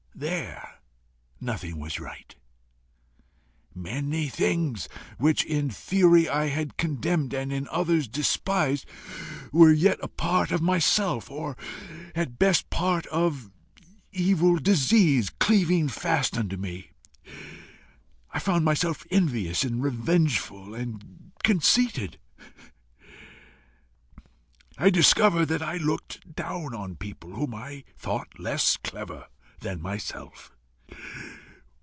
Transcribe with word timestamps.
There 0.13 0.75
nothing 1.39 1.79
was 1.79 1.99
right. 1.99 2.35
Many 3.73 4.29
things 4.29 4.87
which 5.17 5.43
in 5.43 5.71
theory 5.71 6.29
I 6.29 6.67
condemned, 6.77 7.33
and 7.33 7.51
in 7.51 7.67
others 7.69 8.07
despised, 8.07 8.85
were 9.51 9.71
yet 9.71 9.97
a 10.03 10.07
part 10.07 10.51
of 10.51 10.61
myself, 10.61 11.31
or, 11.31 11.57
at 12.13 12.37
best, 12.37 12.69
part 12.69 13.07
of 13.07 13.49
evil 14.11 14.57
disease 14.59 15.31
cleaving 15.39 15.89
fast 15.89 16.37
unto 16.37 16.55
me. 16.57 16.91
I 18.31 18.37
found 18.37 18.63
myself 18.63 19.03
envious 19.09 19.63
and 19.63 19.81
revengeful 19.81 20.75
and 20.75 21.31
conceited. 21.43 22.19
I 24.77 24.91
discovered 24.91 25.47
that 25.47 25.63
I 25.63 25.77
looked 25.77 26.35
down 26.35 26.75
on 26.75 26.95
people 26.95 27.31
whom 27.33 27.55
I 27.55 27.85
thought 27.97 28.37
less 28.37 28.77
clever 28.77 29.27
than 29.61 29.79
myself. 29.79 30.51